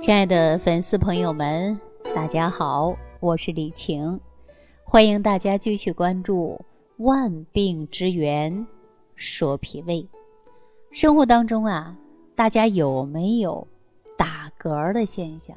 [0.00, 1.78] 亲爱的粉丝朋友们，
[2.14, 4.20] 大家好，我是李晴，
[4.84, 6.64] 欢迎大家继续关注
[7.04, 8.64] 《万病之源
[9.16, 10.02] 说脾胃》。
[10.92, 11.96] 生活当中啊，
[12.36, 13.66] 大家有没有
[14.16, 15.56] 打嗝的现象？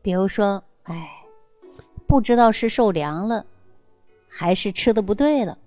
[0.00, 1.10] 比如说，哎，
[2.06, 3.44] 不知道是受凉了，
[4.28, 5.58] 还是吃的不对了，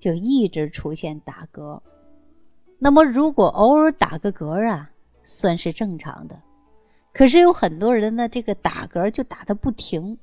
[0.00, 1.80] 就一直出现打嗝。
[2.76, 4.90] 那么，如果偶尔打个嗝啊，
[5.22, 6.36] 算是正常的。
[7.12, 10.18] 可是有很多人呢，这个打嗝就打的不停，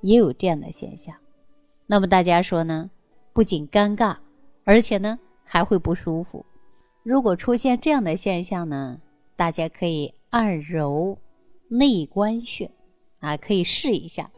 [0.00, 1.14] 也有这样的现象。
[1.86, 2.90] 那么大家说呢，
[3.32, 4.16] 不仅尴尬，
[4.64, 6.44] 而且呢还会不舒服。
[7.02, 9.00] 如果出现这样的现象呢，
[9.36, 11.18] 大家可以按揉
[11.68, 12.70] 内关穴，
[13.20, 14.30] 啊，可以试一下。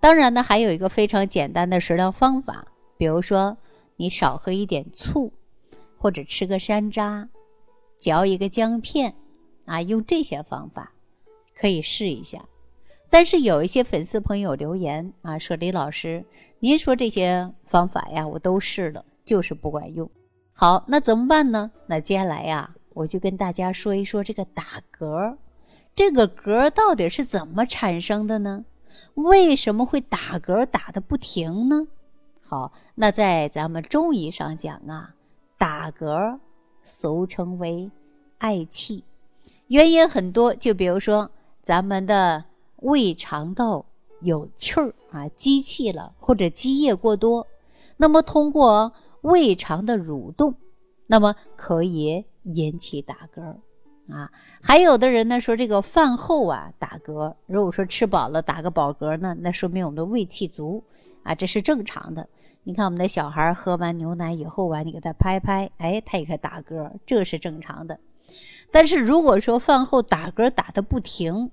[0.00, 2.66] 当然呢，还有一个非常简单的食疗方法，
[2.96, 3.56] 比如说
[3.96, 5.32] 你少喝一点醋。
[5.98, 7.26] 或者吃个山楂，
[7.98, 9.14] 嚼一个姜片，
[9.64, 10.92] 啊，用这些方法
[11.58, 12.44] 可以试一下。
[13.08, 16.24] 但是有一些粉丝朋友留言啊，说李老师，
[16.58, 20.10] 您说这些方法呀，我都试了，就是不管用。
[20.52, 21.70] 好，那怎么办呢？
[21.86, 25.36] 那接下来呀，我就跟大家说一说这个打嗝，
[25.94, 28.64] 这个嗝到底是怎么产生的呢？
[29.14, 31.86] 为什么会打嗝打的不停呢？
[32.42, 35.14] 好，那在咱们中医上讲啊。
[35.58, 36.38] 打嗝，
[36.82, 37.90] 俗称为
[38.40, 39.04] 嗳气，
[39.68, 40.54] 原因很多。
[40.54, 41.30] 就比如说，
[41.66, 42.44] 咱们的
[42.76, 43.84] 胃肠道
[44.20, 47.44] 有气儿啊，积气了，或者积液过多，
[47.96, 50.54] 那么通过胃肠的蠕动，
[51.08, 53.56] 那么可以引起打嗝
[54.14, 54.30] 啊。
[54.62, 60.84] 还有的人呢说，这个饭后啊打嗝，如果说吃饱了打个饱嗝呢，那说明我们的胃气足
[61.24, 62.28] 啊，这是正常的。
[62.62, 67.98] 你看我们的小孩喝完牛奶以后啊，你给他拍拍，哎，他也可以打嗝，这是正常的。
[68.72, 71.50] 但是如果说饭后打嗝打的不停，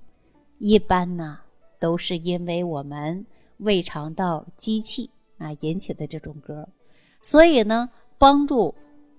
[0.66, 1.40] 一般呢
[1.78, 3.26] 都是因为我们
[3.58, 6.64] 胃肠道积气啊引起的这种嗝。
[7.20, 8.74] 所以呢，帮助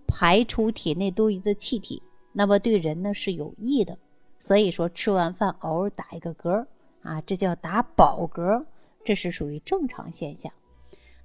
[0.07, 2.01] 排出体内多余的气体，
[2.34, 3.95] 那么对人呢是有益的。
[4.39, 6.66] 所以说吃完饭偶尔打一个嗝
[7.03, 8.66] 啊，这叫打饱嗝，
[9.03, 10.51] 这是属于正常现象。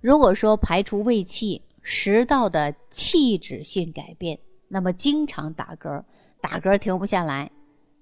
[0.03, 4.39] 如果说排除胃气、食道的气质性改变，
[4.69, 6.05] 那么经常打嗝，
[6.43, 7.51] 打嗝停不下来，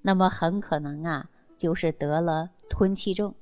[0.02, 3.34] 那么很可能啊，就是得了吞气症。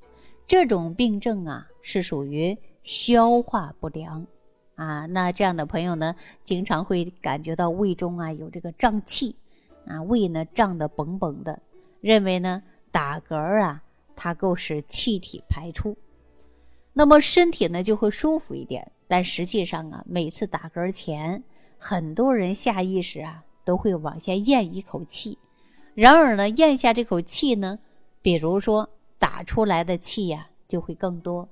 [0.45, 4.25] 这种病症啊，是属于消化不良
[4.75, 5.05] 啊。
[5.05, 9.35] 那这样的朋友呢，经常会感觉到胃中啊有这个胀气
[9.85, 11.61] 啊，胃呢胀得绷绷的，
[12.01, 13.83] 认为呢打嗝啊，
[14.15, 15.95] 它够使气体排出。
[16.93, 21.43] 那么身体呢就会舒服一点，但实际上啊，每次打嗝前，
[21.77, 25.37] 很多人下意识啊都会往下咽一口气，
[25.93, 27.77] 然而呢，咽下这口气呢，
[28.21, 28.89] 比如说
[29.19, 31.47] 打出来的气呀就会更多，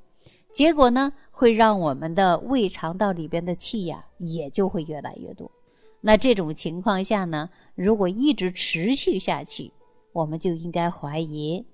[0.54, 5.52] 结果呢会让我们的胃肠道里边的气呀也就会越来越多。
[6.02, 9.72] 那这种情况下呢，如果一直持续下去，
[10.12, 11.66] 我们就应该怀疑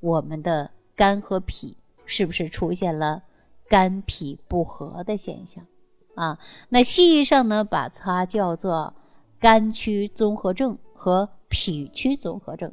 [0.00, 1.76] 我们的肝和脾。
[2.06, 3.22] 是不是出现了
[3.66, 5.66] 肝脾不和的现象
[6.14, 6.38] 啊？
[6.68, 8.92] 那西医上呢，把它叫做
[9.40, 12.70] 肝区综合症和脾区综合症。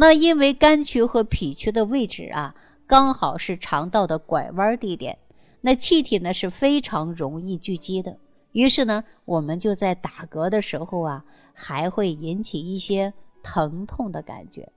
[0.00, 2.54] 那因为肝区和脾区的位置啊，
[2.86, 5.18] 刚好是肠道的拐弯地点，
[5.60, 8.16] 那气体呢是非常容易聚集的。
[8.52, 14.70] 于是呢，我们就在打嗝的时候啊，还会引起一些疼痛的感觉。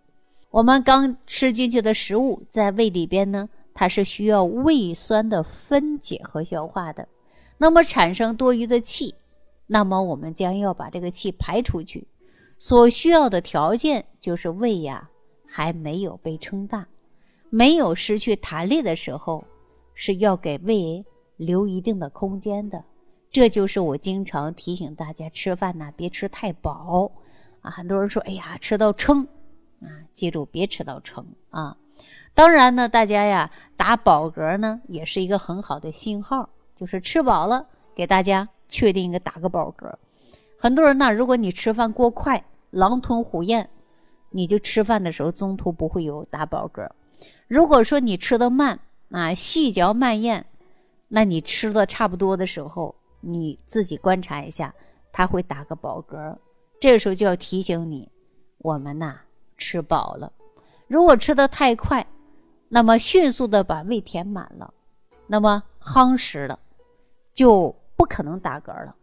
[0.50, 3.48] 我们刚吃进去的食物在胃里边呢。
[3.74, 7.08] 它是需要胃酸的分解和消化的，
[7.58, 9.16] 那么产生多余的气，
[9.66, 12.06] 那么我们将要把这个气排出去，
[12.58, 15.10] 所需要的条件就是胃呀
[15.54, 16.88] 还没有被撑大，
[17.50, 19.44] 没有失去弹力的时候，
[19.94, 22.82] 是要给胃留一定的空间的。
[23.30, 27.12] 这就是我经常提醒大家吃饭呢，别吃太饱
[27.60, 27.70] 啊。
[27.70, 29.28] 很多人说，哎呀，吃到撑
[29.82, 31.76] 啊，记住别吃到撑啊。
[32.34, 36.48] 当然呢，大家呀打饱嗝呢也是一个很好的信号，
[36.78, 39.94] 就是吃饱了，给大家确定一个打个饱嗝。
[40.58, 43.70] 很多人呢，如果你吃饭过快，狼吞虎咽，
[44.32, 46.90] 你就吃饭的时候中途不会有打饱嗝。
[47.48, 48.80] 如果说你吃的慢
[49.12, 50.46] 啊，细嚼慢咽，
[51.08, 54.74] 那你吃的差不多的时候，你自己观察一下，
[55.12, 56.36] 他会打个饱嗝。
[56.80, 58.10] 这个时候就要提醒你，
[58.58, 59.20] 我们呐
[59.58, 60.32] 吃饱了。
[60.88, 62.08] 如果吃的太快，
[62.70, 64.74] 那么迅速的把胃填满了，
[65.28, 66.58] 那么夯实了，
[67.34, 68.96] 就不可能打嗝了。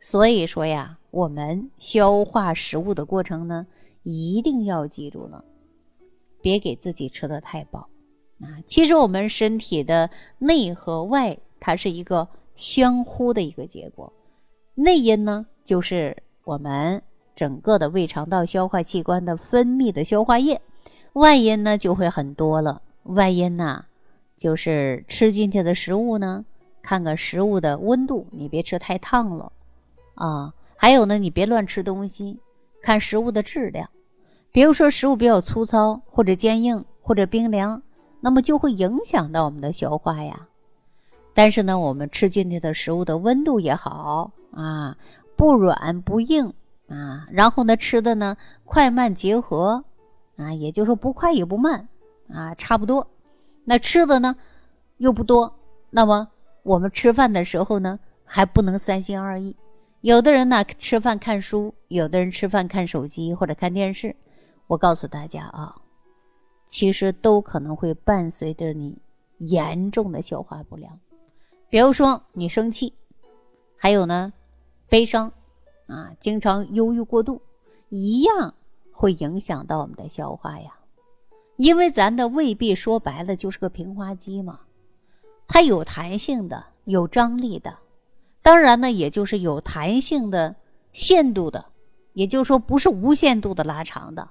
[0.00, 3.66] 所以说呀，我们消化食物的过程呢，
[4.10, 5.44] 一定要记住了，
[6.42, 7.88] 别给自己吃的太饱
[8.40, 8.60] 啊。
[8.66, 14.12] 其实我们身体的内和外，它是一个相互的一个结果。
[14.74, 17.02] 内因呢，就是我们
[17.36, 20.56] 整个的胃肠道消化器官的分泌的消化液；
[21.14, 22.82] 外因呢，就会很多了。
[23.04, 23.84] 外因呢，
[24.36, 26.44] 就是吃进去的食物呢，
[26.82, 29.52] 看看食物的温度，你别吃太烫了
[30.14, 30.54] 啊。
[30.76, 32.38] 还有呢，你别乱吃东西，
[32.80, 33.90] 看食物的质量。
[34.52, 37.82] 比如说食物比较粗糙，或者坚硬，或者冰凉，
[38.20, 40.48] 那么就会影响到我们的消化呀。
[41.34, 44.96] 但是呢，我们吃进去的食物的温度也好啊，
[45.36, 46.52] 不软不硬
[46.88, 49.84] 啊，然后呢，吃的呢快慢结合
[50.36, 51.86] 啊，也就是说不快也不慢
[52.28, 53.06] 啊，差不多。
[53.64, 54.34] 那吃的呢
[54.96, 55.54] 又不多，
[55.90, 56.26] 那么
[56.64, 59.54] 我们吃饭的时候呢还不能三心二意。
[60.00, 64.16] 有的人呢吃饭看书，有的人吃饭看手机或者看电视。
[64.70, 65.74] 我告诉大家啊，
[66.68, 68.96] 其实都可能会伴随着你
[69.38, 70.96] 严重的消化不良。
[71.68, 72.94] 比如说你生气，
[73.76, 74.32] 还有呢
[74.88, 75.32] 悲伤
[75.88, 77.42] 啊，经常忧郁过度，
[77.88, 78.54] 一样
[78.92, 80.78] 会影响到我们的消化呀。
[81.56, 84.60] 因为咱的胃壁说白了就是个平滑肌嘛，
[85.48, 87.76] 它有弹性的，有张力的。
[88.40, 90.54] 当然呢，也就是有弹性的
[90.92, 91.66] 限度的，
[92.12, 94.28] 也就是说不是无限度的拉长的。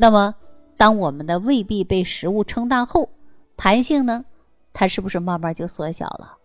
[0.00, 0.34] 那么，
[0.78, 3.10] 当我们的胃壁被食物撑大后，
[3.54, 4.24] 弹性呢，
[4.72, 6.38] 它是不是慢慢就缩小了？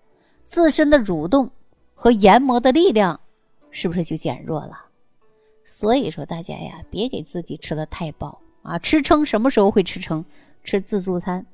[0.44, 1.50] 自身的蠕动
[1.94, 3.18] 和研磨的力量
[3.72, 4.78] 是不是就减弱了？
[5.64, 8.78] 所以说，大家呀，别给自己吃的太饱啊！
[8.78, 10.26] 吃撑什么时候会吃撑？
[10.66, 11.46] 吃自助餐，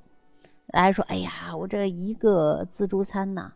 [0.69, 3.51] 大家说，哎呀，我这一个自助餐呐。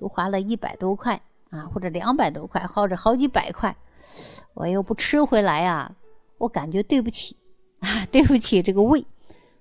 [0.00, 3.76] 都花了一百多块啊，或者两百多块，或者好几百块，
[4.52, 5.94] 我又不吃回来呀，
[6.38, 7.36] 我感觉对不起
[7.84, 9.04] 啊， 对不起这个胃，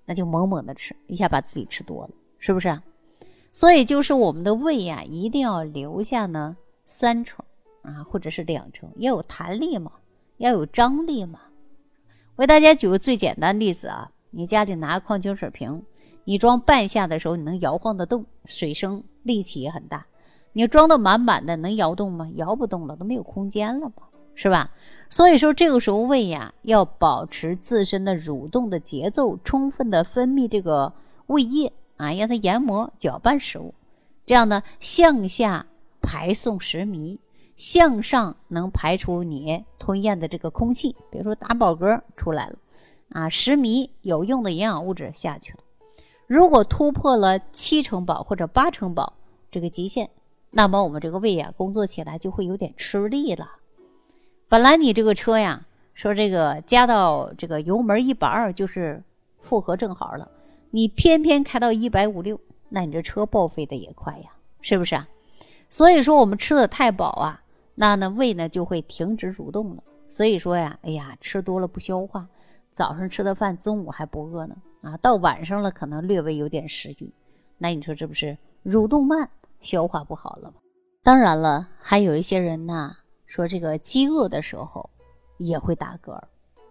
[0.06, 2.82] 那就猛猛的吃，一下把自己吃多了，是不是？
[3.52, 6.56] 所以就是我们的胃呀，一定要留下呢
[6.86, 7.44] 三成
[7.82, 9.92] 啊，或者是两成，要有弹力嘛，
[10.38, 11.40] 要有张力嘛。
[12.36, 15.84] 我给大家举个最简单例子啊，你家里拿矿泉水瓶，
[16.24, 20.06] 你装半下的时候，你能摇晃得动，水声力气也很大。
[20.54, 22.30] 你装的满满的，能摇动吗？
[22.36, 24.04] 摇不动了，都没有空间了嘛，
[24.36, 24.72] 是吧？
[25.10, 30.94] 所以说这个时候胃呀，要保持自身的蠕动的节奏，充分的分泌这个
[31.28, 33.74] 胃液啊，让它研磨搅拌食物，
[34.26, 35.68] 这样呢向下
[36.02, 37.20] 排送食糜，
[37.56, 42.58] 向上能排出你吞咽的这个空气，比如说打饱嗝出来了
[43.10, 45.60] 啊，食糜有用的营养物质下去了。
[46.26, 49.14] 如果突破了七成饱或者八成饱
[49.52, 50.10] 这个极限。
[50.56, 53.54] 那么我们这个胃呀，工作起来就会有点吃力了。
[54.54, 55.66] 本来你这个车呀，
[55.96, 59.02] 说这个加到这个油门一百二就是
[59.40, 60.30] 负荷正好了，
[60.70, 62.40] 你偏偏开到一百五六，
[62.70, 64.30] 那你这车报废的也快呀，
[64.62, 65.08] 是不是啊？
[65.70, 67.42] 所以说我们吃的太饱啊，
[67.74, 69.82] 那呢胃呢就会停止蠕动了。
[70.08, 72.28] 所以说呀，哎呀，吃多了不消化，
[72.76, 77.12] 早上吃的饭中午还不饿呢啊，到晚上了可能略微有点食欲，
[77.58, 79.32] 那你说这不是蠕动慢？
[79.62, 80.58] 消化不好了吗
[81.02, 82.98] 当然了，还有一些人呢，
[83.34, 84.88] 说这个饥饿的时候
[85.40, 86.22] 也会打嗝。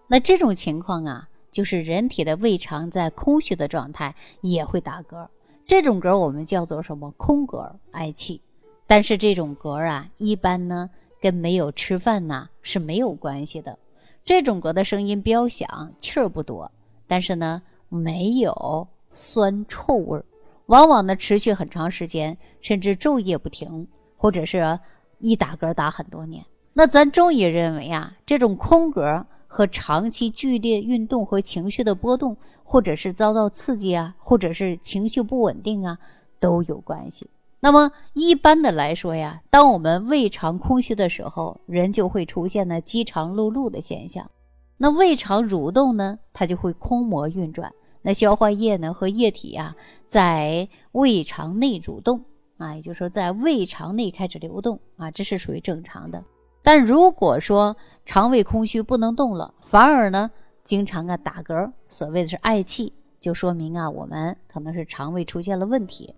[0.06, 5.26] 那这种情况啊，就是人体的胃肠在空虚的状态也会打嗝。
[5.66, 7.10] 这种嗝我们叫做什么？
[7.16, 8.40] 空嗝，嗳气。
[8.86, 10.88] 但是这种嗝啊，一般呢
[11.20, 13.76] 跟没有吃饭呐是没有关系的。
[14.24, 16.70] 这种嗝的声音比较响，气儿不多，
[17.08, 20.24] 但是呢没有酸臭味儿。
[20.66, 24.78] 往往呢持续很长时间，甚至昼夜不停，或者是
[25.18, 26.44] 一打嗝打很多年。
[26.74, 35.98] 那咱中医认为啊，这种空格和长期剧烈运动和情绪的波动，或者是遭到刺激啊，或者是情绪不稳定啊，
[36.40, 37.28] 都有关系。
[37.60, 44.30] 那么一般的来说呀，当我们胃肠空虚的时候，人就会出现呢饥肠辘辘的现象。
[44.78, 47.70] 那胃肠蠕动呢，它就会空膜运转。
[48.00, 49.76] 那消化液呢和液体呀，
[50.06, 52.24] 在胃肠内蠕动
[52.56, 56.24] 啊，也就是说在胃肠内开始流动啊，这是属于正常的。
[56.62, 60.30] 但如果说肠胃空虚不能动了，反而呢
[60.64, 66.14] 经常啊打嗝，所谓的是嗳气，就说明啊我们可能是肠胃出现了问题。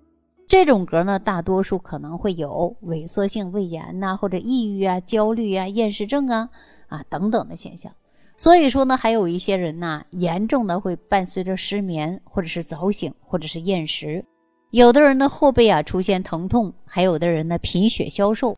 [0.47, 6.51] 这种嗝呢，大多数可能会有萎缩性胃炎呐，或者抑郁啊、焦虑啊、厌食症啊
[6.89, 7.91] 啊等等的现象。
[8.37, 14.25] 所以说呢，还有一些人呢，严重的会伴随着失眠，或者是早醒，或者是厌食。
[14.71, 18.55] 有的人呢，后背啊出现疼痛，还有的人呢，贫血消瘦。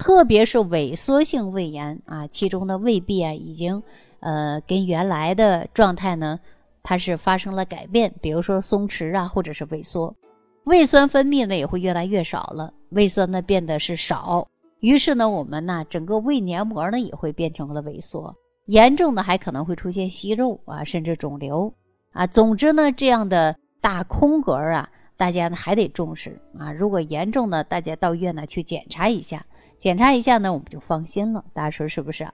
[0.00, 3.82] 特别是萎缩性胃炎啊，其中的胃壁啊已经，
[4.20, 6.40] 呃，跟原来的状态呢
[6.82, 10.16] 它是发生了改变，比如说松弛啊，或者是萎缩，
[10.64, 14.48] 胃酸分泌呢也会越来越少了，胃酸呢变得是少，
[14.80, 21.70] 于是呢我们呢整个胃黏膜呢也会变成了萎缩，严重的还可能会出现息肉啊，甚至肿瘤
[22.12, 22.26] 啊。
[22.26, 24.88] 总之呢，这样的大空格啊，
[25.18, 26.72] 大家呢还得重视啊。
[26.72, 29.44] 如果严重的，大家到医院呢去检查一下，
[29.80, 31.42] 检查一下呢我们就放心了。
[31.54, 32.28] 大家说是不是？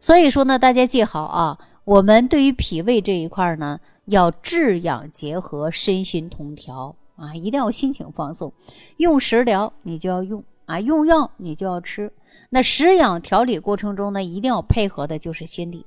[0.00, 1.58] 所以说呢，大家记好啊。
[1.84, 8.52] 我们对于脾胃这一块呢，要治养结合，身心同调啊，一定要心情放松。
[8.96, 12.10] 用食疗你就要用啊，用药你就要吃。
[12.48, 15.84] 那食养调理过程中呢，一定要配合的就是心理，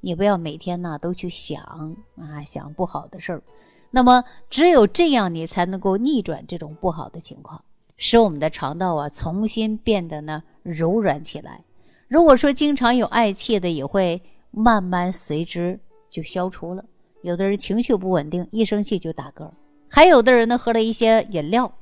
[0.00, 3.42] 你不要每天呢都去想啊，想不好的事儿。
[3.90, 7.64] 那么只有这样，你才能够逆转这种不好的情况，
[7.96, 11.62] 使我们的肠道啊重新变得呢柔软起来。
[12.08, 14.22] 如果说经常有嗳气的，也会。
[14.56, 16.84] 慢慢随之就消除了。
[17.22, 19.50] 有的人情绪不稳定，一生气就打嗝；
[19.88, 21.72] 还有的人呢，喝了一些饮料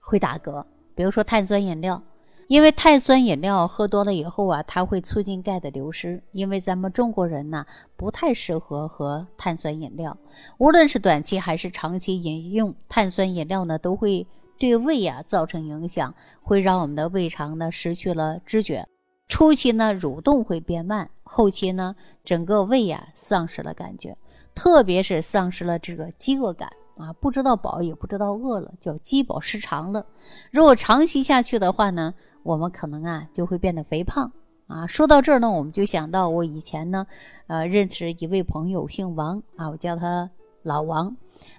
[0.00, 2.02] 会打嗝，比如说碳酸饮料。
[2.46, 6.22] 因为碳酸饮料喝多了以后啊，它会促进钙的流失。
[6.32, 7.66] 因为咱们中国人呢，
[7.98, 10.16] 不太适合喝碳酸饮料，
[10.56, 14.26] 无论是短期还是长期饮用碳酸饮料呢，都会
[14.58, 18.86] 对胃啊造成影响，会让我们的胃肠呢失去了知觉。
[19.28, 24.16] 初期呢，蠕动会变慢；后期呢，整个胃呀丧失了感觉，
[24.54, 30.06] 特别是丧失了这个饥饿感啊，不知道饱也不知道饿了，叫饥饱失常了。
[30.52, 34.30] 如果长期下去的话呢，我们可能啊就会变得肥胖
[34.68, 34.86] 啊。
[34.86, 37.06] 说到这儿呢，我们就想到我以前呢，
[37.48, 40.30] 呃，认识一位朋友，姓王啊，我叫他
[40.62, 41.16] 老王，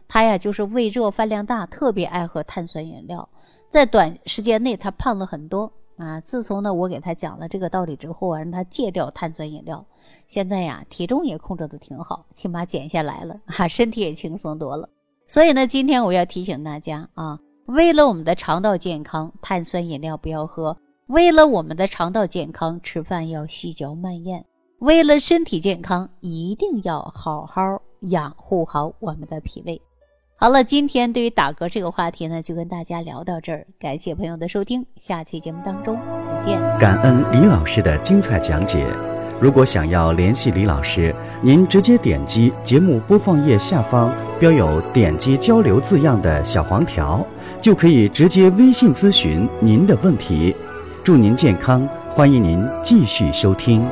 [0.08, 3.28] 他呀就是胃热、饭量大，特别爱喝碳酸饮料，
[3.70, 5.72] 在短时间内他胖了很多。
[5.98, 9.84] 啊，自从呢我给他讲了这个道理之后啊，让他戒掉碳酸饮料，
[10.28, 14.88] 现在呀体重也控制的挺好，起码减下来了，哈，身体也轻松多了。
[15.26, 24.44] 所以呢，今天我要提醒大家啊，为了我们的肠道健康，碳酸饮料不要喝；为了我们的肠道健康，吃饭要细嚼慢咽；
[24.78, 29.82] 为了身体健康，一定要好好养护好我们的脾胃。
[30.40, 33.66] 好了，今天对于打嗝这个话题呢，就跟大家聊到这儿。
[33.80, 36.62] 感谢朋友的收听，下期节目当中再见。
[36.78, 38.86] 感恩李老师的精彩讲解。
[39.42, 47.26] 如果想要联系李老师，您直接点击节目播放页下方标有“点击交流”字样的小黄条，
[47.60, 50.56] 就可以直接微信咨询您的问题。
[51.04, 53.84] 祝您健康，欢迎您继续收听。